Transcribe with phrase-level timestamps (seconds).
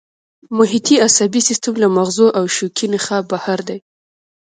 [0.57, 3.77] محیطي عصبي سیستم له مغزو او شوکي نخاع بهر دی